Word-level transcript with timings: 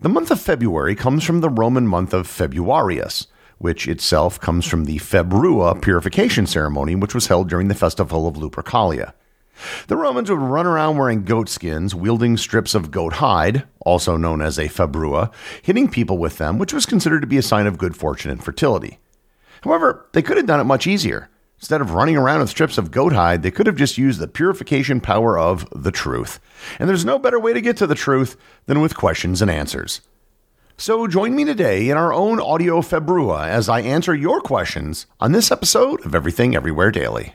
The 0.00 0.08
month 0.08 0.30
of 0.30 0.40
February 0.40 0.94
comes 0.94 1.24
from 1.24 1.40
the 1.40 1.50
Roman 1.50 1.84
month 1.84 2.14
of 2.14 2.28
Februarius, 2.28 3.26
which 3.58 3.88
itself 3.88 4.38
comes 4.38 4.64
from 4.64 4.84
the 4.84 4.98
Februa 4.98 5.82
purification 5.82 6.46
ceremony, 6.46 6.94
which 6.94 7.16
was 7.16 7.26
held 7.26 7.48
during 7.48 7.66
the 7.66 7.74
festival 7.74 8.28
of 8.28 8.36
Lupercalia. 8.36 9.12
The 9.88 9.96
Romans 9.96 10.30
would 10.30 10.38
run 10.38 10.66
around 10.66 10.98
wearing 10.98 11.24
goat 11.24 11.48
skins, 11.48 11.96
wielding 11.96 12.36
strips 12.36 12.76
of 12.76 12.92
goat 12.92 13.14
hide, 13.14 13.64
also 13.80 14.16
known 14.16 14.40
as 14.40 14.56
a 14.56 14.68
februa, 14.68 15.32
hitting 15.62 15.88
people 15.88 16.18
with 16.18 16.38
them, 16.38 16.58
which 16.58 16.72
was 16.72 16.86
considered 16.86 17.22
to 17.22 17.26
be 17.26 17.38
a 17.38 17.42
sign 17.42 17.66
of 17.66 17.76
good 17.76 17.96
fortune 17.96 18.30
and 18.30 18.44
fertility. 18.44 19.00
However, 19.62 20.06
they 20.12 20.22
could 20.22 20.36
have 20.36 20.46
done 20.46 20.60
it 20.60 20.64
much 20.64 20.86
easier. 20.86 21.28
Instead 21.58 21.80
of 21.80 21.92
running 21.92 22.16
around 22.16 22.40
with 22.40 22.50
strips 22.50 22.78
of 22.78 22.92
goat 22.92 23.12
hide, 23.12 23.42
they 23.42 23.50
could 23.50 23.66
have 23.66 23.76
just 23.76 23.98
used 23.98 24.20
the 24.20 24.28
purification 24.28 25.00
power 25.00 25.36
of 25.36 25.68
the 25.74 25.90
truth. 25.90 26.38
And 26.78 26.88
there's 26.88 27.04
no 27.04 27.18
better 27.18 27.40
way 27.40 27.52
to 27.52 27.60
get 27.60 27.76
to 27.78 27.86
the 27.86 27.96
truth 27.96 28.36
than 28.66 28.80
with 28.80 28.96
questions 28.96 29.42
and 29.42 29.50
answers. 29.50 30.00
So 30.76 31.08
join 31.08 31.34
me 31.34 31.44
today 31.44 31.90
in 31.90 31.96
our 31.96 32.12
own 32.12 32.40
audio 32.40 32.80
februa 32.80 33.48
as 33.48 33.68
I 33.68 33.80
answer 33.80 34.14
your 34.14 34.40
questions 34.40 35.06
on 35.18 35.32
this 35.32 35.50
episode 35.50 36.06
of 36.06 36.14
Everything 36.14 36.54
Everywhere 36.54 36.92
Daily. 36.92 37.34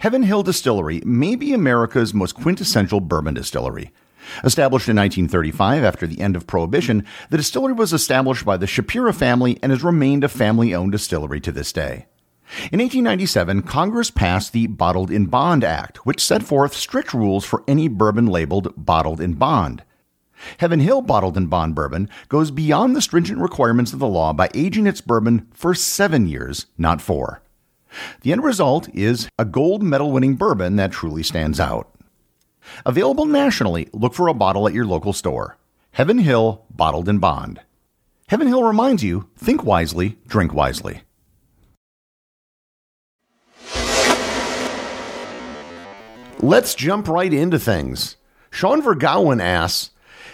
Heaven 0.00 0.22
Hill 0.22 0.42
Distillery 0.42 1.02
may 1.04 1.36
be 1.36 1.52
America's 1.52 2.14
most 2.14 2.34
quintessential 2.34 3.00
bourbon 3.00 3.34
distillery. 3.34 3.92
Established 4.44 4.88
in 4.88 4.96
1935 4.96 5.84
after 5.84 6.06
the 6.06 6.20
end 6.20 6.36
of 6.36 6.46
Prohibition, 6.46 7.04
the 7.30 7.36
distillery 7.36 7.72
was 7.72 7.92
established 7.92 8.44
by 8.44 8.56
the 8.56 8.66
Shapira 8.66 9.14
family 9.14 9.58
and 9.62 9.72
has 9.72 9.82
remained 9.82 10.24
a 10.24 10.28
family 10.28 10.74
owned 10.74 10.92
distillery 10.92 11.40
to 11.40 11.52
this 11.52 11.72
day. 11.72 12.06
In 12.72 12.80
1897, 12.80 13.62
Congress 13.62 14.10
passed 14.10 14.52
the 14.52 14.66
Bottled 14.66 15.10
in 15.10 15.26
Bond 15.26 15.64
Act, 15.64 16.06
which 16.06 16.24
set 16.24 16.42
forth 16.42 16.74
strict 16.74 17.12
rules 17.12 17.44
for 17.44 17.62
any 17.68 17.88
bourbon 17.88 18.26
labeled 18.26 18.72
bottled 18.76 19.20
in 19.20 19.34
bond. 19.34 19.82
Heaven 20.58 20.80
Hill 20.80 21.02
Bottled 21.02 21.36
in 21.36 21.46
Bond 21.46 21.74
Bourbon 21.74 22.08
goes 22.28 22.50
beyond 22.50 22.94
the 22.94 23.02
stringent 23.02 23.40
requirements 23.40 23.92
of 23.92 23.98
the 23.98 24.06
law 24.06 24.32
by 24.32 24.48
aging 24.54 24.86
its 24.86 25.00
bourbon 25.00 25.48
for 25.52 25.74
seven 25.74 26.26
years, 26.26 26.66
not 26.78 27.02
four. 27.02 27.42
The 28.22 28.32
end 28.32 28.42
result 28.42 28.88
is 28.94 29.28
a 29.38 29.44
gold 29.44 29.82
medal 29.82 30.12
winning 30.12 30.34
bourbon 30.34 30.76
that 30.76 30.92
truly 30.92 31.22
stands 31.22 31.60
out. 31.60 31.90
Available 32.84 33.26
nationally, 33.26 33.88
look 33.92 34.14
for 34.14 34.28
a 34.28 34.34
bottle 34.34 34.66
at 34.66 34.74
your 34.74 34.86
local 34.86 35.12
store. 35.12 35.56
Heaven 35.92 36.18
Hill 36.18 36.64
Bottled 36.70 37.08
in 37.08 37.18
Bond. 37.18 37.60
Heaven 38.28 38.46
Hill 38.46 38.62
reminds 38.62 39.02
you 39.02 39.28
think 39.36 39.64
wisely, 39.64 40.18
drink 40.26 40.52
wisely. 40.52 41.02
Let's 46.40 46.74
jump 46.74 47.08
right 47.08 47.32
into 47.32 47.58
things. 47.58 48.16
Sean 48.50 48.80
Vergowan 48.80 49.42
asks, 49.42 49.90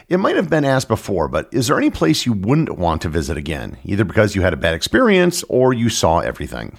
it 0.06 0.18
might 0.18 0.36
have 0.36 0.50
been 0.50 0.64
asked 0.64 0.88
before, 0.88 1.28
but 1.28 1.48
is 1.50 1.68
there 1.68 1.78
any 1.78 1.88
place 1.88 2.26
you 2.26 2.34
wouldn't 2.34 2.76
want 2.76 3.00
to 3.02 3.08
visit 3.08 3.38
again, 3.38 3.78
either 3.84 4.04
because 4.04 4.34
you 4.34 4.42
had 4.42 4.52
a 4.52 4.58
bad 4.58 4.74
experience 4.74 5.42
or 5.48 5.72
you 5.72 5.88
saw 5.88 6.18
everything? 6.18 6.76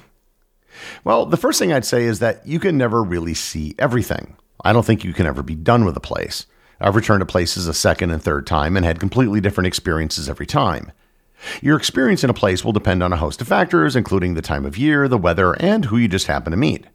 Well, 1.04 1.26
the 1.26 1.38
first 1.38 1.60
thing 1.60 1.72
I'd 1.72 1.86
say 1.86 2.04
is 2.04 2.20
that 2.20 2.46
you 2.46 2.60
can 2.60 2.78
never 2.78 3.04
really 3.04 3.34
see 3.34 3.76
everything. 3.80 4.36
I 4.64 4.74
don't 4.74 4.86
think 4.86 5.04
you 5.04 5.14
can 5.14 5.26
ever 5.26 5.44
be 5.44 5.56
done 5.56 5.86
with 5.86 5.96
a 5.98 6.02
place. 6.02 6.46
I've 6.80 6.96
returned 6.96 7.22
to 7.22 7.26
places 7.26 7.68
a 7.68 7.74
second 7.74 8.12
and 8.12 8.22
third 8.22 8.46
time 8.46 8.76
and 8.76 8.86
had 8.86 9.00
completely 9.00 9.40
different 9.40 9.68
experiences 9.68 10.30
every 10.30 10.46
time. 10.46 10.92
Your 11.62 11.78
experience 11.78 12.24
in 12.24 12.30
a 12.30 12.34
place 12.34 12.64
will 12.64 12.72
depend 12.72 13.04
on 13.04 13.14
a 13.14 13.18
host 13.18 13.42
of 13.42 13.48
factors, 13.48 13.96
including 13.96 14.34
the 14.34 14.42
time 14.42 14.66
of 14.66 14.78
year, 14.78 15.08
the 15.08 15.18
weather, 15.18 15.54
and 15.54 15.86
who 15.86 15.98
you 15.98 16.08
just 16.08 16.28
happen 16.28 16.52
to 16.52 16.58
meet. 16.58 16.86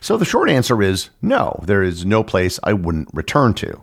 So 0.00 0.16
the 0.16 0.24
short 0.24 0.50
answer 0.50 0.82
is 0.82 1.10
no, 1.20 1.60
there 1.64 1.82
is 1.82 2.04
no 2.04 2.22
place 2.22 2.58
I 2.62 2.72
wouldn't 2.72 3.08
return 3.12 3.54
to. 3.54 3.82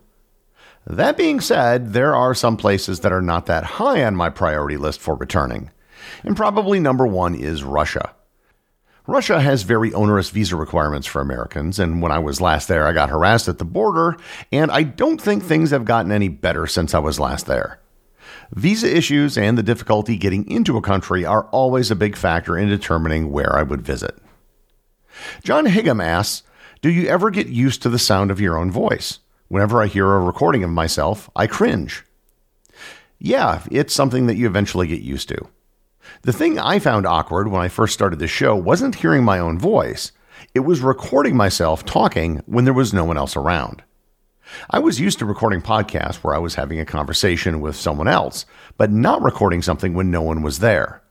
That 0.88 1.18
being 1.18 1.40
said, 1.40 1.94
there 1.94 2.16
are 2.16 2.34
some 2.34 2.58
places 2.58 3.02
that 3.02 3.12
are 3.12 3.22
not 3.22 3.46
that 3.46 3.64
high 3.64 4.04
on 4.04 4.16
my 4.16 4.30
priority 4.30 4.78
list 4.78 5.00
for 5.00 5.16
returning. 5.16 5.70
And 6.24 6.36
probably 6.36 6.80
number 6.80 7.06
one 7.06 7.36
is 7.36 7.64
Russia. 7.64 8.16
Russia 9.12 9.42
has 9.42 9.64
very 9.64 9.94
onerous 9.94 10.30
visa 10.30 10.56
requirements 10.56 11.06
for 11.06 11.22
Americans, 11.22 11.80
and 11.80 12.02
when 12.02 12.14
I 12.14 12.20
was 12.20 12.40
last 12.40 12.70
there, 12.70 12.88
I 12.88 12.94
got 12.94 13.10
harassed 13.10 13.50
at 13.50 13.58
the 13.58 13.66
border, 13.66 14.16
and 14.54 14.72
I 14.72 14.84
don't 14.84 15.22
think 15.22 15.44
things 15.44 15.72
have 15.72 15.84
gotten 15.84 16.14
any 16.14 16.30
better 16.30 16.66
since 16.66 16.94
I 16.94 17.00
was 17.00 17.20
last 17.20 17.46
there. 17.46 17.82
Visa 18.54 18.90
issues 18.90 19.38
and 19.38 19.58
the 19.58 19.64
difficulty 19.64 20.16
getting 20.16 20.50
into 20.50 20.78
a 20.78 20.82
country 20.82 21.26
are 21.26 21.44
always 21.48 21.92
a 21.92 21.96
big 21.96 22.16
factor 22.16 22.58
in 22.58 22.70
determining 22.70 23.34
where 23.34 23.54
I 23.54 23.64
would 23.64 23.82
visit. 23.82 24.18
John 25.44 25.66
Higgum 25.66 26.02
asks, 26.02 26.44
Do 26.82 26.90
you 26.90 27.10
ever 27.10 27.32
get 27.32 27.48
used 27.48 27.82
to 27.82 27.90
the 27.90 28.00
sound 28.00 28.32
of 28.32 28.40
your 28.40 28.58
own 28.58 28.72
voice? 28.72 29.20
Whenever 29.50 29.82
I 29.82 29.88
hear 29.88 30.10
a 30.10 30.20
recording 30.20 30.64
of 30.64 30.70
myself, 30.70 31.30
I 31.36 31.48
cringe. 31.48 32.06
Yeah, 33.20 33.62
it's 33.70 33.94
something 33.94 34.28
that 34.28 34.38
you 34.38 34.48
eventually 34.48 34.88
get 34.88 35.02
used 35.02 35.28
to. 35.30 35.50
The 36.24 36.34
thing 36.34 36.60
I 36.60 36.80
found 36.80 37.06
awkward 37.06 37.48
when 37.48 37.62
I 37.62 37.68
first 37.68 37.94
started 37.94 38.20
the 38.20 38.28
show 38.28 38.56
wasn't 38.56 38.96
hearing 38.96 39.24
my 39.24 39.40
own 39.40 39.60
voice, 39.60 40.12
it 40.54 40.62
was 40.62 40.82
recording 40.82 41.36
myself 41.36 41.86
talking 41.86 42.42
when 42.46 42.66
there 42.66 42.74
was 42.74 42.94
no 42.94 43.06
one 43.06 43.18
else 43.18 43.36
around. 43.36 43.84
I 44.70 44.80
was 44.80 45.00
used 45.00 45.20
to 45.20 45.26
recording 45.26 45.62
podcasts 45.62 46.18
where 46.18 46.36
I 46.36 46.40
was 46.40 46.56
having 46.56 46.80
a 46.80 46.86
conversation 46.86 47.62
with 47.62 47.76
someone 47.76 48.08
else, 48.08 48.46
but 48.78 48.92
not 48.92 49.22
recording 49.22 49.62
something 49.62 49.94
when 49.94 50.12
no 50.12 50.22
one 50.22 50.42
was 50.42 50.60
there. 50.60 51.02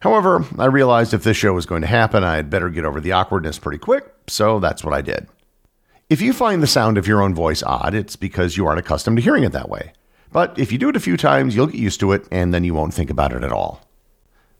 However, 0.00 0.44
I 0.58 0.66
realized 0.66 1.14
if 1.14 1.24
this 1.24 1.36
show 1.36 1.52
was 1.52 1.66
going 1.66 1.80
to 1.80 1.88
happen, 1.88 2.22
I 2.22 2.36
had 2.36 2.50
better 2.50 2.68
get 2.68 2.84
over 2.84 3.00
the 3.00 3.12
awkwardness 3.12 3.58
pretty 3.58 3.78
quick, 3.78 4.12
so 4.28 4.60
that's 4.60 4.84
what 4.84 4.94
I 4.94 5.00
did. 5.00 5.26
If 6.08 6.20
you 6.20 6.32
find 6.32 6.62
the 6.62 6.68
sound 6.68 6.98
of 6.98 7.08
your 7.08 7.22
own 7.22 7.34
voice 7.34 7.62
odd, 7.64 7.94
it's 7.94 8.14
because 8.14 8.56
you 8.56 8.66
aren't 8.66 8.78
accustomed 8.78 9.16
to 9.16 9.22
hearing 9.22 9.42
it 9.42 9.52
that 9.52 9.68
way. 9.68 9.92
But 10.30 10.58
if 10.58 10.70
you 10.70 10.78
do 10.78 10.88
it 10.90 10.96
a 10.96 11.00
few 11.00 11.16
times, 11.16 11.56
you'll 11.56 11.66
get 11.66 11.80
used 11.80 11.98
to 12.00 12.12
it, 12.12 12.28
and 12.30 12.52
then 12.52 12.62
you 12.62 12.74
won't 12.74 12.94
think 12.94 13.10
about 13.10 13.32
it 13.32 13.42
at 13.42 13.52
all. 13.52 13.85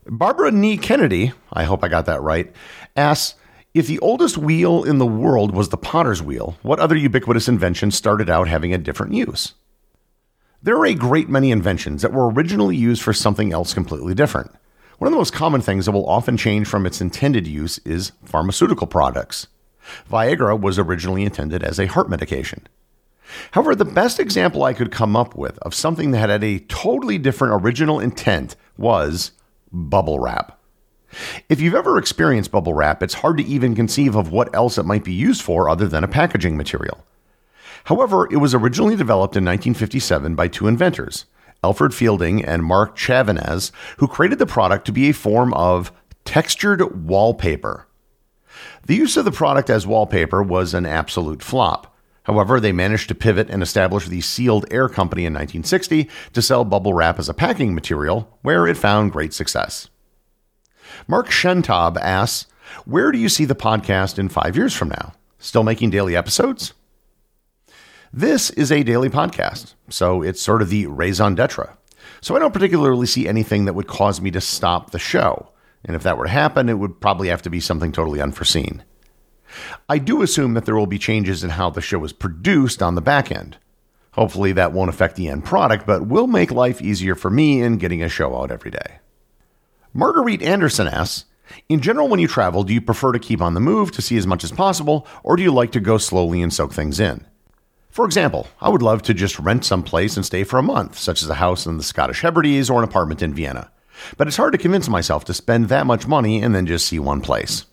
Barbara 0.09 0.51
Nee 0.51 0.77
Kennedy, 0.77 1.33
I 1.51 1.65
hope 1.65 1.83
I 1.83 1.89
got 1.89 2.05
that 2.05 2.21
right, 2.21 2.53
asks 2.95 3.35
If 3.73 3.87
the 3.87 3.99
oldest 3.99 4.37
wheel 4.37 4.83
in 4.83 4.99
the 4.99 5.05
world 5.05 5.53
was 5.53 5.69
the 5.69 5.77
potter's 5.77 6.23
wheel, 6.23 6.57
what 6.61 6.79
other 6.79 6.95
ubiquitous 6.95 7.49
invention 7.49 7.91
started 7.91 8.29
out 8.29 8.47
having 8.47 8.73
a 8.73 8.77
different 8.77 9.13
use? 9.13 9.53
There 10.63 10.77
are 10.77 10.85
a 10.85 10.93
great 10.93 11.29
many 11.29 11.51
inventions 11.51 12.01
that 12.01 12.13
were 12.13 12.31
originally 12.31 12.75
used 12.75 13.01
for 13.01 13.13
something 13.13 13.51
else 13.51 13.73
completely 13.73 14.15
different. 14.15 14.51
One 14.97 15.07
of 15.07 15.11
the 15.11 15.19
most 15.19 15.33
common 15.33 15.61
things 15.61 15.85
that 15.85 15.91
will 15.91 16.09
often 16.09 16.37
change 16.37 16.67
from 16.67 16.85
its 16.85 17.01
intended 17.01 17.45
use 17.45 17.77
is 17.79 18.13
pharmaceutical 18.23 18.87
products. 18.87 19.47
Viagra 20.09 20.59
was 20.59 20.79
originally 20.79 21.23
intended 21.23 21.63
as 21.63 21.79
a 21.79 21.85
heart 21.85 22.09
medication. 22.09 22.65
However, 23.51 23.75
the 23.75 23.85
best 23.85 24.19
example 24.19 24.63
I 24.63 24.73
could 24.73 24.91
come 24.91 25.15
up 25.15 25.35
with 25.35 25.59
of 25.59 25.75
something 25.75 26.11
that 26.11 26.29
had 26.29 26.43
a 26.43 26.59
totally 26.59 27.17
different 27.17 27.61
original 27.61 27.99
intent 27.99 28.55
was 28.77 29.31
bubble 29.71 30.19
wrap. 30.19 30.59
If 31.49 31.61
you've 31.61 31.75
ever 31.75 31.97
experienced 31.97 32.51
bubble 32.51 32.73
wrap, 32.73 33.01
it's 33.01 33.15
hard 33.15 33.37
to 33.37 33.45
even 33.45 33.75
conceive 33.75 34.15
of 34.15 34.31
what 34.31 34.53
else 34.53 34.77
it 34.77 34.85
might 34.85 35.03
be 35.03 35.13
used 35.13 35.41
for 35.41 35.69
other 35.69 35.87
than 35.87 36.03
a 36.03 36.07
packaging 36.07 36.57
material. 36.57 37.05
However, 37.85 38.27
it 38.31 38.37
was 38.37 38.53
originally 38.53 38.95
developed 38.95 39.37
in 39.37 39.45
1957 39.45 40.35
by 40.35 40.49
two 40.49 40.67
inventors, 40.67 41.25
Alfred 41.63 41.93
Fielding 41.93 42.43
and 42.43 42.63
Marc 42.63 42.97
Chavannes, 42.97 43.71
who 43.97 44.07
created 44.07 44.39
the 44.39 44.45
product 44.45 44.85
to 44.85 44.91
be 44.91 45.09
a 45.09 45.13
form 45.13 45.53
of 45.53 45.91
textured 46.25 47.07
wallpaper. 47.07 47.87
The 48.85 48.95
use 48.95 49.15
of 49.17 49.25
the 49.25 49.31
product 49.31 49.69
as 49.69 49.87
wallpaper 49.87 50.43
was 50.43 50.73
an 50.73 50.85
absolute 50.85 51.41
flop. 51.41 51.95
However, 52.27 52.59
they 52.59 52.73
managed 52.73 53.07
to 53.07 53.15
pivot 53.15 53.49
and 53.49 53.63
establish 53.63 54.07
the 54.07 54.19
Sealed 54.19 54.65
Air 54.69 54.89
Company 54.89 55.23
in 55.23 55.33
1960 55.33 56.09
to 56.33 56.41
sell 56.41 56.65
bubble 56.65 56.93
wrap 56.93 57.19
as 57.19 57.29
a 57.29 57.33
packing 57.33 57.73
material, 57.73 58.37
where 58.41 58.67
it 58.67 58.75
found 58.75 59.13
great 59.13 59.33
success. 59.33 59.87
Mark 61.07 61.29
Shentab 61.29 61.95
asks, 61.95 62.51
Where 62.83 63.13
do 63.13 63.17
you 63.17 63.29
see 63.29 63.45
the 63.45 63.55
podcast 63.55 64.19
in 64.19 64.27
five 64.27 64.57
years 64.57 64.73
from 64.73 64.89
now? 64.89 65.13
Still 65.39 65.63
making 65.63 65.91
daily 65.91 66.17
episodes? 66.17 66.73
This 68.11 68.49
is 68.51 68.73
a 68.73 68.83
daily 68.83 69.09
podcast, 69.09 69.75
so 69.87 70.21
it's 70.21 70.41
sort 70.41 70.61
of 70.61 70.69
the 70.69 70.87
raison 70.87 71.33
d'etre. 71.33 71.77
So 72.19 72.35
I 72.35 72.39
don't 72.39 72.53
particularly 72.53 73.07
see 73.07 73.25
anything 73.25 73.63
that 73.65 73.73
would 73.73 73.87
cause 73.87 74.19
me 74.19 74.31
to 74.31 74.41
stop 74.41 74.91
the 74.91 74.99
show. 74.99 75.53
And 75.85 75.95
if 75.95 76.03
that 76.03 76.17
were 76.17 76.25
to 76.25 76.29
happen, 76.29 76.67
it 76.67 76.73
would 76.73 76.99
probably 76.99 77.29
have 77.29 77.43
to 77.43 77.49
be 77.49 77.61
something 77.61 77.93
totally 77.93 78.19
unforeseen. 78.19 78.83
I 79.89 79.97
do 79.97 80.21
assume 80.21 80.53
that 80.53 80.65
there 80.65 80.75
will 80.75 80.87
be 80.87 80.99
changes 80.99 81.43
in 81.43 81.51
how 81.51 81.69
the 81.69 81.81
show 81.81 82.03
is 82.03 82.13
produced 82.13 82.81
on 82.81 82.95
the 82.95 83.01
back 83.01 83.31
end. 83.31 83.57
Hopefully, 84.13 84.51
that 84.53 84.73
won't 84.73 84.89
affect 84.89 85.15
the 85.15 85.27
end 85.27 85.45
product, 85.45 85.85
but 85.85 86.07
will 86.07 86.27
make 86.27 86.51
life 86.51 86.81
easier 86.81 87.13
for 87.13 87.29
me 87.29 87.61
in 87.61 87.77
getting 87.77 88.01
a 88.01 88.09
show 88.09 88.35
out 88.35 88.51
every 88.51 88.71
day. 88.71 88.99
Marguerite 89.93 90.41
Anderson 90.41 90.87
asks 90.87 91.25
In 91.69 91.81
general, 91.81 92.07
when 92.07 92.19
you 92.19 92.27
travel, 92.27 92.63
do 92.63 92.73
you 92.73 92.81
prefer 92.81 93.11
to 93.11 93.19
keep 93.19 93.41
on 93.41 93.53
the 93.53 93.59
move 93.59 93.91
to 93.91 94.01
see 94.01 94.17
as 94.17 94.27
much 94.27 94.43
as 94.43 94.51
possible, 94.51 95.07
or 95.23 95.35
do 95.35 95.43
you 95.43 95.53
like 95.53 95.71
to 95.73 95.79
go 95.79 95.97
slowly 95.97 96.41
and 96.41 96.53
soak 96.53 96.73
things 96.73 96.99
in? 96.99 97.25
For 97.89 98.05
example, 98.05 98.47
I 98.61 98.69
would 98.69 98.81
love 98.81 99.01
to 99.03 99.13
just 99.13 99.39
rent 99.39 99.65
some 99.65 99.81
place 99.81 100.15
and 100.15 100.25
stay 100.25 100.43
for 100.43 100.59
a 100.59 100.63
month, 100.63 100.99
such 100.99 101.23
as 101.23 101.29
a 101.29 101.35
house 101.35 101.65
in 101.65 101.77
the 101.77 101.83
Scottish 101.83 102.21
Hebrides 102.21 102.69
or 102.69 102.77
an 102.77 102.83
apartment 102.83 103.21
in 103.21 103.33
Vienna. 103.33 103.71
But 104.17 104.27
it's 104.27 104.37
hard 104.37 104.51
to 104.51 104.59
convince 104.59 104.87
myself 104.87 105.25
to 105.25 105.33
spend 105.33 105.69
that 105.69 105.87
much 105.87 106.07
money 106.07 106.41
and 106.41 106.53
then 106.53 106.67
just 106.67 106.87
see 106.87 106.99
one 106.99 107.21
place. 107.21 107.65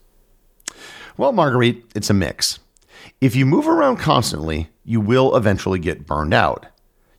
Well, 1.16 1.31
Marguerite, 1.31 1.84
it's 1.94 2.11
a 2.11 2.14
mix. 2.14 2.58
If 3.20 3.37
you 3.37 3.46
move 3.46 3.69
around 3.69 3.99
constantly, 3.99 4.70
you 4.84 5.00
will 5.00 5.37
eventually 5.37 5.78
get 5.78 6.06
burned 6.06 6.34
out. 6.34 6.66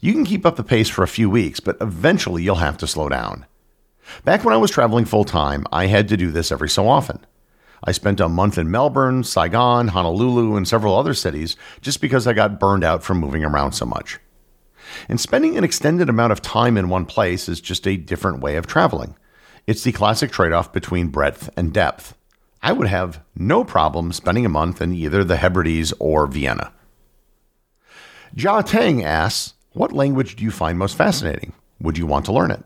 You 0.01 0.12
can 0.12 0.25
keep 0.25 0.45
up 0.45 0.57
the 0.57 0.63
pace 0.63 0.89
for 0.89 1.03
a 1.03 1.07
few 1.07 1.30
weeks, 1.30 1.62
but 1.62 1.77
eventually 1.80 2.44
you'll 2.44 2.56
have 2.56 2.77
to 2.80 2.88
slow 2.88 3.07
down. 3.07 3.45
Back 4.25 4.44
when 4.44 4.53
I 4.53 4.57
was 4.57 4.69
traveling 4.69 5.06
full 5.06 5.24
time, 5.24 5.65
I 5.71 5.86
had 5.86 6.09
to 6.09 6.18
do 6.18 6.30
this 6.30 6.51
every 6.51 6.68
so 6.68 6.89
often. 6.89 7.25
I 7.86 7.94
spent 7.94 8.19
a 8.19 8.27
month 8.27 8.57
in 8.57 8.69
Melbourne, 8.69 9.24
Saigon, 9.24 9.88
Honolulu, 9.88 10.57
and 10.57 10.68
several 10.68 10.98
other 10.98 11.13
cities 11.13 11.56
just 11.80 12.01
because 12.01 12.27
I 12.27 12.33
got 12.33 12.59
burned 12.59 12.83
out 12.83 13.01
from 13.01 13.19
moving 13.19 13.45
around 13.45 13.71
so 13.71 13.86
much. 13.86 14.19
And 15.07 15.21
spending 15.21 15.57
an 15.57 15.63
extended 15.63 16.09
amount 16.09 16.33
of 16.33 16.41
time 16.41 16.77
in 16.77 16.89
one 16.89 17.06
place 17.06 17.48
is 17.48 17.62
just 17.62 17.88
a 17.88 17.95
different 17.95 18.41
way 18.41 18.57
of 18.57 18.68
traveling. 18.68 19.15
It's 19.68 19.83
the 19.83 19.94
classic 19.94 20.31
trade 20.31 20.51
off 20.51 20.74
between 20.74 21.07
breadth 21.07 21.50
and 21.56 21.74
depth. 21.74 22.13
I 22.65 22.71
would 22.71 22.88
have 22.88 23.21
no 23.35 23.63
problem 23.63 24.12
spending 24.12 24.44
a 24.44 24.50
month 24.50 24.81
in 24.81 24.91
either 24.91 25.23
the 25.23 25.38
Hebrides 25.38 25.94
or 26.00 26.25
Vienna. 26.25 26.73
Jia 28.35 28.65
Tang 28.65 29.03
asks, 29.03 29.53
What 29.73 29.91
language 29.91 30.35
do 30.35 30.44
you 30.44 30.50
find 30.50 30.79
most 30.79 30.97
fascinating? 30.97 31.53
Would 31.79 32.00
you 32.00 32.07
want 32.07 32.25
to 32.25 32.33
learn 32.33 32.50
it? 32.50 32.63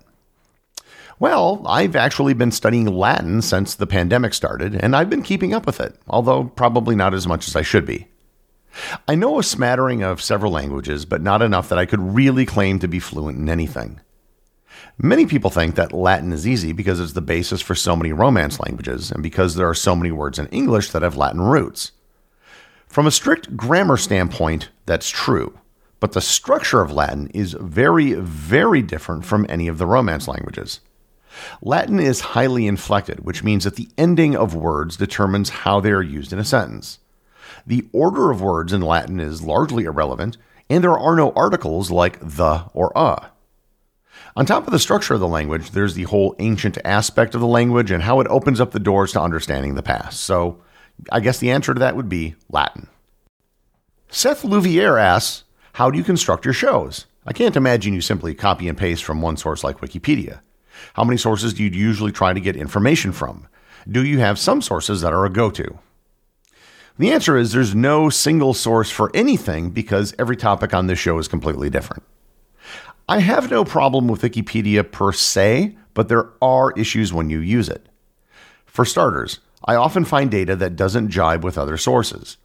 Well, 1.19 1.61
I've 1.67 1.97
actually 1.97 2.33
been 2.33 2.53
studying 2.53 2.85
Latin 2.85 3.41
since 3.41 3.75
the 3.75 3.85
pandemic 3.85 4.33
started, 4.33 4.73
and 4.73 4.95
I've 4.95 5.09
been 5.09 5.21
keeping 5.21 5.53
up 5.53 5.65
with 5.65 5.81
it, 5.81 5.99
although 6.07 6.45
probably 6.45 6.95
not 6.95 7.13
as 7.13 7.27
much 7.27 7.49
as 7.49 7.57
I 7.57 7.61
should 7.61 7.85
be. 7.85 8.07
I 9.05 9.15
know 9.15 9.37
a 9.37 9.43
smattering 9.43 10.01
of 10.01 10.21
several 10.21 10.53
languages, 10.53 11.03
but 11.03 11.21
not 11.21 11.41
enough 11.41 11.67
that 11.67 11.77
I 11.77 11.85
could 11.85 12.15
really 12.15 12.45
claim 12.45 12.79
to 12.79 12.87
be 12.87 13.01
fluent 13.01 13.37
in 13.37 13.49
anything. 13.49 13.99
Many 14.97 15.25
people 15.25 15.49
think 15.49 15.75
that 15.75 15.93
Latin 15.93 16.33
is 16.33 16.47
easy 16.47 16.73
because 16.73 16.99
it's 16.99 17.13
the 17.13 17.21
basis 17.21 17.61
for 17.61 17.75
so 17.75 17.95
many 17.95 18.11
Romance 18.11 18.59
languages 18.59 19.11
and 19.11 19.23
because 19.23 19.55
there 19.55 19.69
are 19.69 19.73
so 19.73 19.95
many 19.95 20.11
words 20.11 20.37
in 20.37 20.47
English 20.47 20.89
that 20.91 21.01
have 21.01 21.15
Latin 21.15 21.41
roots. 21.41 21.93
From 22.87 23.07
a 23.07 23.11
strict 23.11 23.55
grammar 23.55 23.97
standpoint, 23.97 24.69
that's 24.85 25.09
true, 25.09 25.57
but 25.99 26.13
the 26.13 26.21
structure 26.21 26.81
of 26.81 26.91
Latin 26.91 27.27
is 27.27 27.53
very, 27.53 28.13
very 28.13 28.81
different 28.81 29.25
from 29.25 29.45
any 29.47 29.67
of 29.67 29.77
the 29.77 29.85
Romance 29.85 30.27
languages. 30.27 30.79
Latin 31.61 31.99
is 31.99 32.19
highly 32.19 32.67
inflected, 32.67 33.25
which 33.25 33.43
means 33.43 33.63
that 33.63 33.75
the 33.75 33.89
ending 33.97 34.35
of 34.35 34.55
words 34.55 34.97
determines 34.97 35.49
how 35.49 35.79
they 35.79 35.91
are 35.91 36.01
used 36.01 36.33
in 36.33 36.39
a 36.39 36.43
sentence. 36.43 36.99
The 37.65 37.87
order 37.93 38.31
of 38.31 38.41
words 38.41 38.73
in 38.73 38.81
Latin 38.81 39.19
is 39.19 39.43
largely 39.43 39.85
irrelevant, 39.85 40.37
and 40.69 40.83
there 40.83 40.97
are 40.97 41.15
no 41.15 41.31
articles 41.33 41.91
like 41.91 42.19
the 42.19 42.65
or 42.73 42.91
a. 42.95 43.29
On 44.35 44.45
top 44.45 44.67
of 44.67 44.71
the 44.71 44.79
structure 44.79 45.15
of 45.15 45.19
the 45.19 45.27
language, 45.27 45.71
there's 45.71 45.95
the 45.95 46.03
whole 46.03 46.35
ancient 46.39 46.77
aspect 46.85 47.35
of 47.35 47.41
the 47.41 47.47
language 47.47 47.91
and 47.91 48.03
how 48.03 48.19
it 48.19 48.27
opens 48.27 48.61
up 48.61 48.71
the 48.71 48.79
doors 48.79 49.11
to 49.13 49.21
understanding 49.21 49.75
the 49.75 49.83
past. 49.83 50.21
So 50.21 50.61
I 51.11 51.19
guess 51.19 51.39
the 51.39 51.51
answer 51.51 51.73
to 51.73 51.79
that 51.79 51.95
would 51.95 52.09
be 52.09 52.35
Latin. 52.49 52.87
Seth 54.09 54.43
Louvier 54.43 54.99
asks, 54.99 55.43
How 55.73 55.89
do 55.91 55.97
you 55.97 56.03
construct 56.03 56.45
your 56.45 56.53
shows? 56.53 57.05
I 57.25 57.33
can't 57.33 57.55
imagine 57.55 57.93
you 57.93 58.01
simply 58.01 58.33
copy 58.33 58.67
and 58.67 58.77
paste 58.77 59.03
from 59.03 59.21
one 59.21 59.37
source 59.37 59.63
like 59.63 59.81
Wikipedia. 59.81 60.39
How 60.93 61.03
many 61.03 61.17
sources 61.17 61.53
do 61.53 61.63
you 61.63 61.69
usually 61.69 62.11
try 62.11 62.33
to 62.33 62.39
get 62.39 62.55
information 62.55 63.11
from? 63.11 63.47
Do 63.87 64.03
you 64.03 64.19
have 64.19 64.39
some 64.39 64.61
sources 64.61 65.01
that 65.01 65.13
are 65.13 65.25
a 65.25 65.29
go 65.29 65.51
to? 65.51 65.79
The 66.97 67.11
answer 67.11 67.37
is 67.37 67.51
there's 67.51 67.75
no 67.75 68.09
single 68.09 68.53
source 68.53 68.89
for 68.89 69.11
anything 69.13 69.69
because 69.69 70.13
every 70.19 70.35
topic 70.35 70.73
on 70.73 70.87
this 70.87 70.99
show 70.99 71.17
is 71.17 71.27
completely 71.27 71.69
different. 71.69 72.03
I 73.09 73.21
have 73.21 73.50
no 73.50 73.65
problem 73.65 74.07
with 74.07 74.21
Wikipedia 74.21 74.83
per 74.89 75.11
se, 75.11 75.75
but 75.95 76.09
there 76.09 76.29
are 76.44 76.73
issues 76.73 77.11
when 77.11 77.31
you 77.31 77.39
use 77.39 77.67
it. 77.67 77.89
For 78.67 78.85
starters, 78.85 79.39
I 79.65 79.73
often 79.73 80.06
find 80.06 80.29
data 80.29 80.56
that 80.57 80.75
doesn't 80.75 81.09
jibe 81.09 81.44
with 81.44 81.57
other 81.57 81.75
sources. 81.75 82.38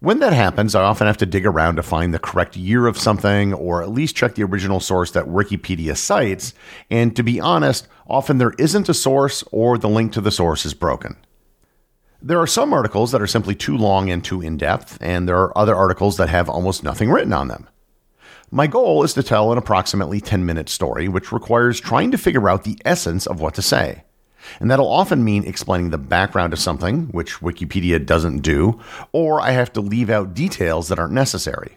When 0.00 0.20
that 0.20 0.32
happens, 0.32 0.74
I 0.74 0.82
often 0.82 1.06
have 1.06 1.18
to 1.18 1.26
dig 1.26 1.44
around 1.44 1.76
to 1.76 1.82
find 1.82 2.14
the 2.14 2.18
correct 2.18 2.56
year 2.56 2.86
of 2.86 2.96
something 2.96 3.52
or 3.52 3.82
at 3.82 3.90
least 3.90 4.16
check 4.16 4.34
the 4.34 4.44
original 4.44 4.80
source 4.80 5.10
that 5.10 5.26
Wikipedia 5.26 5.94
cites. 5.94 6.54
And 6.90 7.14
to 7.14 7.22
be 7.22 7.38
honest, 7.38 7.86
often 8.08 8.38
there 8.38 8.54
isn't 8.58 8.88
a 8.88 8.94
source 8.94 9.44
or 9.52 9.76
the 9.76 9.90
link 9.90 10.14
to 10.14 10.22
the 10.22 10.30
source 10.30 10.64
is 10.64 10.72
broken. 10.72 11.16
There 12.22 12.40
are 12.40 12.46
some 12.46 12.72
articles 12.72 13.12
that 13.12 13.20
are 13.20 13.26
simply 13.26 13.54
too 13.54 13.76
long 13.76 14.08
and 14.08 14.24
too 14.24 14.40
in 14.40 14.56
depth, 14.56 14.96
and 15.02 15.28
there 15.28 15.38
are 15.38 15.58
other 15.58 15.76
articles 15.76 16.16
that 16.16 16.30
have 16.30 16.48
almost 16.48 16.82
nothing 16.82 17.10
written 17.10 17.34
on 17.34 17.48
them. 17.48 17.68
My 18.50 18.66
goal 18.66 19.04
is 19.04 19.12
to 19.12 19.22
tell 19.22 19.52
an 19.52 19.58
approximately 19.58 20.22
10 20.22 20.46
minute 20.46 20.70
story, 20.70 21.06
which 21.06 21.32
requires 21.32 21.80
trying 21.80 22.10
to 22.12 22.18
figure 22.18 22.48
out 22.48 22.64
the 22.64 22.78
essence 22.82 23.26
of 23.26 23.40
what 23.40 23.54
to 23.56 23.62
say. 23.62 24.04
And 24.58 24.70
that'll 24.70 24.88
often 24.88 25.22
mean 25.22 25.44
explaining 25.44 25.90
the 25.90 25.98
background 25.98 26.54
of 26.54 26.58
something, 26.58 27.08
which 27.08 27.40
Wikipedia 27.40 28.04
doesn't 28.04 28.38
do, 28.38 28.80
or 29.12 29.42
I 29.42 29.50
have 29.50 29.70
to 29.74 29.82
leave 29.82 30.08
out 30.08 30.32
details 30.32 30.88
that 30.88 30.98
aren't 30.98 31.12
necessary. 31.12 31.76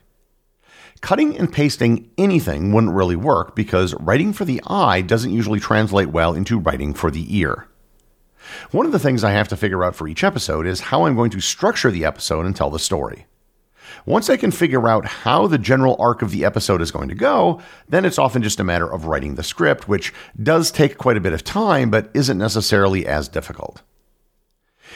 Cutting 1.02 1.38
and 1.38 1.52
pasting 1.52 2.10
anything 2.18 2.72
wouldn't 2.72 2.94
really 2.94 3.18
work 3.18 3.54
because 3.54 3.94
writing 3.96 4.32
for 4.32 4.46
the 4.46 4.62
eye 4.66 5.02
doesn't 5.02 5.34
usually 5.34 5.60
translate 5.60 6.10
well 6.10 6.34
into 6.34 6.60
writing 6.60 6.94
for 6.94 7.12
the 7.12 7.38
ear. 7.38 7.68
One 8.72 8.86
of 8.86 8.94
the 8.94 9.00
things 9.00 9.24
I 9.24 9.32
have 9.32 9.50
to 9.50 9.58
figure 9.58 9.84
out 9.84 9.96
for 9.96 10.08
each 10.08 10.24
episode 10.24 10.66
is 10.66 10.80
how 10.80 11.06
I'm 11.06 11.16
going 11.16 11.32
to 11.32 11.42
structure 11.42 11.92
the 11.92 12.06
episode 12.06 12.46
and 12.46 12.56
tell 12.56 12.70
the 12.70 12.80
story. 12.80 13.26
Once 14.06 14.30
I 14.30 14.38
can 14.38 14.52
figure 14.52 14.88
out 14.88 15.06
how 15.06 15.48
the 15.48 15.58
general 15.58 15.96
arc 16.00 16.22
of 16.22 16.32
the 16.32 16.44
episode 16.46 16.82
is 16.82 16.92
going 16.92 17.10
to 17.10 17.16
go, 17.16 17.62
then 17.88 18.06
it's 18.06 18.18
often 18.18 18.42
just 18.42 18.60
a 18.60 18.64
matter 18.64 18.92
of 18.92 19.06
writing 19.06 19.36
the 19.36 19.44
script, 19.44 19.88
which 19.88 20.14
does 20.42 20.72
take 20.72 20.98
quite 20.98 21.18
a 21.18 21.22
bit 21.22 21.34
of 21.34 21.44
time, 21.44 21.90
but 21.90 22.10
isn't 22.14 22.38
necessarily 22.38 23.06
as 23.06 23.28
difficult. 23.28 23.82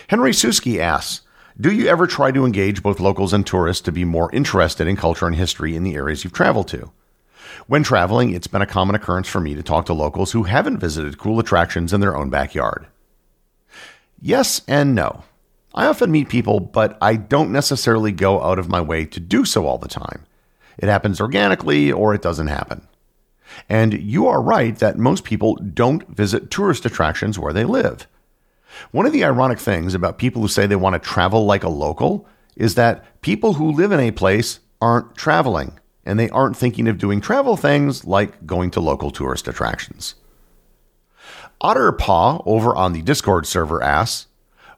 Henry 0.08 0.32
Suski 0.32 0.80
asks, 0.80 1.22
do 1.60 1.72
you 1.72 1.88
ever 1.88 2.06
try 2.06 2.32
to 2.32 2.46
engage 2.46 2.84
both 2.84 3.00
locals 3.00 3.32
and 3.32 3.48
tourists 3.48 3.82
to 3.84 3.92
be 3.92 4.04
more 4.04 4.30
interested 4.34 4.88
in 4.88 4.98
culture 4.98 5.26
and 5.26 5.38
history 5.38 5.74
in 5.76 5.84
the 5.84 5.96
areas 5.96 6.24
you've 6.24 6.34
traveled 6.34 6.68
to? 6.70 6.92
When 7.68 7.82
traveling, 7.82 8.34
it's 8.34 8.48
been 8.48 8.62
a 8.62 8.68
common 8.68 8.96
occurrence 8.96 9.30
for 9.30 9.40
me 9.40 9.56
to 9.56 9.64
talk 9.64 9.86
to 9.86 9.94
locals 9.94 10.34
who 10.34 10.44
haven't 10.44 10.80
visited 10.80 11.18
cool 11.18 11.40
attractions 11.40 11.94
in 11.94 12.02
their 12.02 12.16
own 12.18 12.30
backyard. 12.30 12.88
Yes 14.20 14.64
and 14.68 14.94
no. 14.94 15.24
I 15.76 15.88
often 15.88 16.10
meet 16.10 16.30
people, 16.30 16.62
but 16.62 16.98
I 17.02 17.18
don't 17.18 17.52
necessarily 17.52 18.14
go 18.14 18.42
out 18.42 18.60
of 18.60 18.70
my 18.70 18.80
way 18.80 19.06
to 19.06 19.20
do 19.20 19.44
so 19.44 19.68
all 19.68 19.78
the 19.78 19.90
time. 19.90 20.26
It 20.78 20.88
happens 20.88 21.20
organically 21.20 21.92
or 21.92 22.14
it 22.16 22.22
doesn't 22.22 22.48
happen. 22.48 22.88
And 23.70 23.94
you 23.94 24.28
are 24.28 24.42
right 24.42 24.78
that 24.80 24.98
most 24.98 25.26
people 25.26 25.56
don't 25.56 26.08
visit 26.08 26.50
tourist 26.50 26.86
attractions 26.86 27.38
where 27.38 27.54
they 27.54 27.66
live. 27.66 28.08
One 28.92 29.06
of 29.06 29.14
the 29.14 29.24
ironic 29.24 29.60
things 29.60 29.94
about 29.94 30.18
people 30.18 30.42
who 30.42 30.48
say 30.48 30.66
they 30.66 30.76
want 30.76 30.94
to 31.02 31.10
travel 31.10 31.46
like 31.46 31.64
a 31.64 31.70
local 31.70 32.28
is 32.56 32.76
that 32.76 33.22
people 33.22 33.54
who 33.54 33.72
live 33.72 33.92
in 33.92 34.00
a 34.00 34.12
place 34.12 34.60
aren't 34.82 35.16
traveling 35.16 35.80
and 36.06 36.20
they 36.20 36.30
aren't 36.30 36.58
thinking 36.58 36.88
of 36.88 36.98
doing 36.98 37.20
travel 37.20 37.58
things 37.58 38.06
like 38.06 38.46
going 38.46 38.72
to 38.72 38.80
local 38.80 39.12
tourist 39.12 39.48
attractions. 39.48 40.16
Otterpaw 41.62 42.44
over 42.46 42.76
on 42.76 42.94
the 42.94 43.02
Discord 43.02 43.46
server 43.46 43.82
asks, 43.82 44.28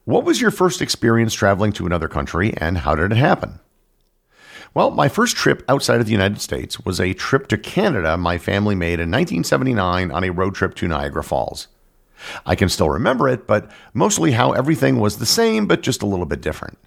What 0.07 0.23
was 0.23 0.39
your 0.39 0.51
first 0.51 0.81
experience 0.81 1.33
traveling 1.33 1.73
to 1.73 1.85
another 1.85 2.07
country 2.07 2.53
and 2.55 2.77
how 2.77 2.95
did 2.95 3.11
it 3.11 3.17
happen? 3.17 3.59
Well, 4.73 4.89
my 4.89 5.09
first 5.09 5.35
trip 5.35 5.65
outside 5.67 5.99
of 5.99 6.05
the 6.05 6.13
United 6.13 6.39
States 6.39 6.79
was 6.79 7.01
a 7.01 7.11
trip 7.11 7.47
to 7.49 7.57
Canada 7.57 8.15
my 8.15 8.37
family 8.37 8.73
made 8.73 9.01
in 9.01 9.11
1979 9.11 10.09
on 10.09 10.23
a 10.23 10.29
road 10.29 10.55
trip 10.55 10.75
to 10.75 10.87
Niagara 10.87 11.25
Falls. 11.25 11.67
I 12.45 12.55
can 12.55 12.69
still 12.69 12.89
remember 12.89 13.27
it, 13.27 13.47
but 13.47 13.69
mostly 13.93 14.31
how 14.31 14.53
everything 14.53 14.97
was 15.01 15.17
the 15.17 15.25
same 15.25 15.67
but 15.67 15.81
just 15.81 16.01
a 16.01 16.05
little 16.05 16.25
bit 16.25 16.39
different. 16.39 16.77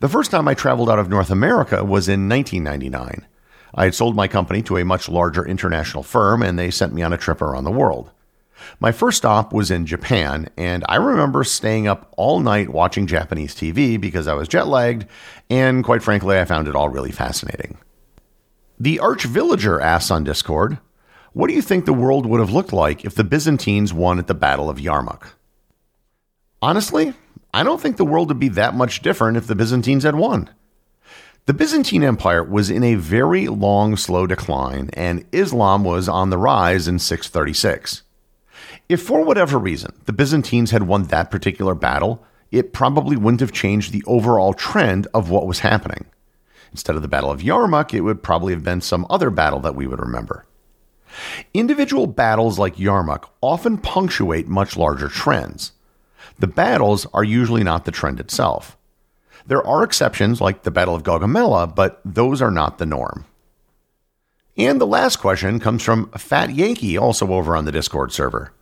The 0.00 0.08
first 0.10 0.30
time 0.30 0.46
I 0.46 0.52
traveled 0.52 0.90
out 0.90 0.98
of 0.98 1.08
North 1.08 1.30
America 1.30 1.82
was 1.82 2.06
in 2.06 2.28
1999. 2.28 3.26
I 3.74 3.84
had 3.84 3.94
sold 3.94 4.14
my 4.14 4.28
company 4.28 4.60
to 4.64 4.76
a 4.76 4.84
much 4.84 5.08
larger 5.08 5.46
international 5.46 6.02
firm, 6.02 6.42
and 6.42 6.58
they 6.58 6.70
sent 6.70 6.92
me 6.92 7.00
on 7.00 7.14
a 7.14 7.16
trip 7.16 7.40
around 7.40 7.64
the 7.64 7.70
world. 7.70 8.10
My 8.78 8.92
first 8.92 9.18
stop 9.18 9.52
was 9.52 9.70
in 9.70 9.86
Japan, 9.86 10.48
and 10.56 10.84
I 10.88 10.96
remember 10.96 11.44
staying 11.44 11.86
up 11.86 12.12
all 12.16 12.40
night 12.40 12.70
watching 12.70 13.06
Japanese 13.06 13.54
TV 13.54 14.00
because 14.00 14.26
I 14.26 14.34
was 14.34 14.48
jet 14.48 14.66
lagged, 14.66 15.06
and 15.48 15.84
quite 15.84 16.02
frankly, 16.02 16.38
I 16.38 16.44
found 16.44 16.68
it 16.68 16.76
all 16.76 16.88
really 16.88 17.12
fascinating. 17.12 17.78
The 18.78 18.98
Arch 18.98 19.24
Villager 19.24 19.80
asks 19.80 20.10
on 20.10 20.24
Discord, 20.24 20.78
What 21.32 21.48
do 21.48 21.54
you 21.54 21.62
think 21.62 21.84
the 21.84 21.92
world 21.92 22.26
would 22.26 22.40
have 22.40 22.52
looked 22.52 22.72
like 22.72 23.04
if 23.04 23.14
the 23.14 23.24
Byzantines 23.24 23.92
won 23.92 24.18
at 24.18 24.26
the 24.26 24.34
Battle 24.34 24.70
of 24.70 24.78
Yarmouk? 24.78 25.32
Honestly, 26.62 27.14
I 27.52 27.62
don't 27.62 27.80
think 27.80 27.96
the 27.96 28.04
world 28.04 28.28
would 28.28 28.38
be 28.38 28.48
that 28.50 28.74
much 28.74 29.02
different 29.02 29.36
if 29.36 29.46
the 29.46 29.54
Byzantines 29.54 30.04
had 30.04 30.14
won. 30.14 30.50
The 31.46 31.54
Byzantine 31.54 32.04
Empire 32.04 32.44
was 32.44 32.70
in 32.70 32.84
a 32.84 32.94
very 32.94 33.48
long, 33.48 33.96
slow 33.96 34.26
decline, 34.26 34.90
and 34.92 35.24
Islam 35.32 35.84
was 35.84 36.08
on 36.08 36.30
the 36.30 36.38
rise 36.38 36.86
in 36.86 36.98
636. 36.98 38.02
If 38.90 39.00
for 39.00 39.22
whatever 39.24 39.56
reason 39.56 39.92
the 40.06 40.12
Byzantines 40.12 40.72
had 40.72 40.82
won 40.82 41.04
that 41.04 41.30
particular 41.30 41.76
battle, 41.76 42.24
it 42.50 42.72
probably 42.72 43.16
wouldn't 43.16 43.38
have 43.38 43.52
changed 43.52 43.92
the 43.92 44.02
overall 44.04 44.52
trend 44.52 45.06
of 45.14 45.30
what 45.30 45.46
was 45.46 45.60
happening. 45.60 46.06
Instead 46.72 46.96
of 46.96 47.02
the 47.02 47.06
Battle 47.06 47.30
of 47.30 47.40
Yarmouk, 47.40 47.94
it 47.94 48.00
would 48.00 48.20
probably 48.20 48.52
have 48.52 48.64
been 48.64 48.80
some 48.80 49.06
other 49.08 49.30
battle 49.30 49.60
that 49.60 49.76
we 49.76 49.86
would 49.86 50.00
remember. 50.00 50.44
Individual 51.54 52.08
battles 52.08 52.58
like 52.58 52.78
Yarmouk 52.78 53.28
often 53.40 53.78
punctuate 53.78 54.48
much 54.48 54.76
larger 54.76 55.06
trends. 55.06 55.70
The 56.40 56.48
battles 56.48 57.06
are 57.14 57.22
usually 57.22 57.62
not 57.62 57.84
the 57.84 57.92
trend 57.92 58.18
itself. 58.18 58.76
There 59.46 59.64
are 59.64 59.84
exceptions 59.84 60.40
like 60.40 60.64
the 60.64 60.72
Battle 60.72 60.96
of 60.96 61.04
Gaugamela, 61.04 61.72
but 61.72 62.00
those 62.04 62.42
are 62.42 62.50
not 62.50 62.78
the 62.78 62.86
norm. 62.86 63.24
And 64.56 64.80
the 64.80 64.86
last 64.86 65.18
question 65.18 65.60
comes 65.60 65.84
from 65.84 66.10
Fat 66.10 66.52
Yankee, 66.56 66.98
also 66.98 67.32
over 67.32 67.54
on 67.54 67.66
the 67.66 67.72
Discord 67.72 68.10
server. 68.10 68.52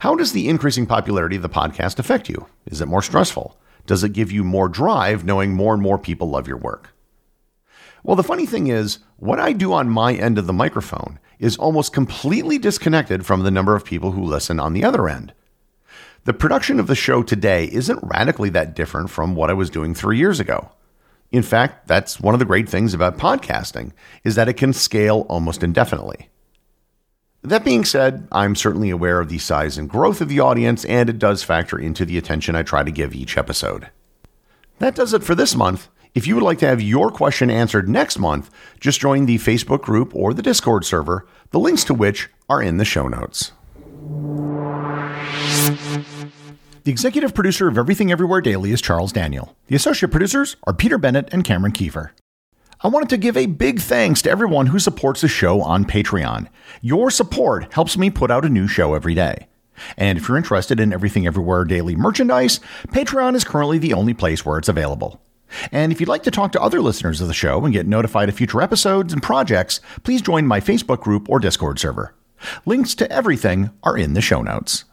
How 0.00 0.14
does 0.14 0.32
the 0.32 0.48
increasing 0.48 0.86
popularity 0.86 1.36
of 1.36 1.42
the 1.42 1.48
podcast 1.48 1.98
affect 1.98 2.28
you? 2.28 2.46
Is 2.66 2.80
it 2.80 2.88
more 2.88 3.02
stressful? 3.02 3.58
Does 3.86 4.04
it 4.04 4.12
give 4.12 4.32
you 4.32 4.44
more 4.44 4.68
drive 4.68 5.24
knowing 5.24 5.52
more 5.52 5.74
and 5.74 5.82
more 5.82 5.98
people 5.98 6.30
love 6.30 6.48
your 6.48 6.56
work? 6.56 6.94
Well, 8.02 8.16
the 8.16 8.22
funny 8.22 8.46
thing 8.46 8.66
is, 8.66 8.98
what 9.16 9.40
I 9.40 9.52
do 9.52 9.72
on 9.72 9.88
my 9.88 10.14
end 10.14 10.38
of 10.38 10.46
the 10.46 10.52
microphone 10.52 11.18
is 11.38 11.56
almost 11.56 11.92
completely 11.92 12.58
disconnected 12.58 13.24
from 13.26 13.42
the 13.42 13.50
number 13.50 13.74
of 13.74 13.84
people 13.84 14.12
who 14.12 14.22
listen 14.22 14.60
on 14.60 14.72
the 14.72 14.84
other 14.84 15.08
end. 15.08 15.32
The 16.24 16.32
production 16.32 16.80
of 16.80 16.86
the 16.86 16.94
show 16.94 17.22
today 17.22 17.68
isn't 17.72 18.00
radically 18.02 18.50
that 18.50 18.74
different 18.74 19.10
from 19.10 19.34
what 19.34 19.50
I 19.50 19.54
was 19.54 19.70
doing 19.70 19.94
three 19.94 20.16
years 20.16 20.40
ago. 20.40 20.70
In 21.32 21.42
fact, 21.42 21.88
that's 21.88 22.20
one 22.20 22.34
of 22.34 22.38
the 22.38 22.46
great 22.46 22.68
things 22.68 22.94
about 22.94 23.18
podcasting 23.18 23.92
is 24.22 24.34
that 24.34 24.48
it 24.48 24.56
can 24.56 24.72
scale 24.72 25.26
almost 25.28 25.62
indefinitely. 25.62 26.30
That 27.44 27.62
being 27.62 27.84
said, 27.84 28.26
I'm 28.32 28.56
certainly 28.56 28.88
aware 28.88 29.20
of 29.20 29.28
the 29.28 29.38
size 29.38 29.76
and 29.76 29.88
growth 29.88 30.22
of 30.22 30.30
the 30.30 30.40
audience, 30.40 30.82
and 30.86 31.10
it 31.10 31.18
does 31.18 31.42
factor 31.42 31.78
into 31.78 32.06
the 32.06 32.16
attention 32.16 32.56
I 32.56 32.62
try 32.62 32.82
to 32.82 32.90
give 32.90 33.14
each 33.14 33.36
episode. 33.36 33.90
That 34.78 34.94
does 34.94 35.12
it 35.12 35.22
for 35.22 35.34
this 35.34 35.54
month. 35.54 35.88
If 36.14 36.26
you 36.26 36.36
would 36.36 36.42
like 36.42 36.58
to 36.60 36.66
have 36.66 36.80
your 36.80 37.10
question 37.10 37.50
answered 37.50 37.86
next 37.86 38.18
month, 38.18 38.50
just 38.80 38.98
join 38.98 39.26
the 39.26 39.36
Facebook 39.36 39.82
group 39.82 40.14
or 40.16 40.32
the 40.32 40.40
Discord 40.40 40.86
server, 40.86 41.26
the 41.50 41.60
links 41.60 41.84
to 41.84 41.92
which 41.92 42.30
are 42.48 42.62
in 42.62 42.78
the 42.78 42.84
show 42.86 43.08
notes. 43.08 43.52
The 46.84 46.90
executive 46.90 47.34
producer 47.34 47.68
of 47.68 47.76
Everything 47.76 48.10
Everywhere 48.10 48.40
Daily 48.40 48.70
is 48.72 48.80
Charles 48.80 49.12
Daniel. 49.12 49.54
The 49.66 49.76
associate 49.76 50.10
producers 50.10 50.56
are 50.64 50.72
Peter 50.72 50.96
Bennett 50.96 51.28
and 51.30 51.44
Cameron 51.44 51.72
Kieffer. 51.72 52.10
I 52.84 52.88
wanted 52.88 53.08
to 53.08 53.16
give 53.16 53.38
a 53.38 53.46
big 53.46 53.80
thanks 53.80 54.20
to 54.22 54.30
everyone 54.30 54.66
who 54.66 54.78
supports 54.78 55.22
the 55.22 55.28
show 55.28 55.62
on 55.62 55.86
Patreon. 55.86 56.48
Your 56.82 57.10
support 57.10 57.72
helps 57.72 57.96
me 57.96 58.10
put 58.10 58.30
out 58.30 58.44
a 58.44 58.50
new 58.50 58.68
show 58.68 58.92
every 58.92 59.14
day. 59.14 59.46
And 59.96 60.18
if 60.18 60.28
you're 60.28 60.36
interested 60.36 60.78
in 60.78 60.92
Everything 60.92 61.26
Everywhere 61.26 61.64
Daily 61.64 61.96
merchandise, 61.96 62.60
Patreon 62.88 63.36
is 63.36 63.42
currently 63.42 63.78
the 63.78 63.94
only 63.94 64.12
place 64.12 64.44
where 64.44 64.58
it's 64.58 64.68
available. 64.68 65.22
And 65.72 65.92
if 65.92 65.98
you'd 65.98 66.10
like 66.10 66.24
to 66.24 66.30
talk 66.30 66.52
to 66.52 66.60
other 66.60 66.82
listeners 66.82 67.22
of 67.22 67.28
the 67.28 67.32
show 67.32 67.64
and 67.64 67.72
get 67.72 67.86
notified 67.86 68.28
of 68.28 68.34
future 68.34 68.60
episodes 68.60 69.14
and 69.14 69.22
projects, 69.22 69.80
please 70.02 70.20
join 70.20 70.46
my 70.46 70.60
Facebook 70.60 71.00
group 71.00 71.30
or 71.30 71.38
Discord 71.38 71.78
server. 71.78 72.14
Links 72.66 72.94
to 72.96 73.10
everything 73.10 73.70
are 73.82 73.96
in 73.96 74.12
the 74.12 74.20
show 74.20 74.42
notes. 74.42 74.84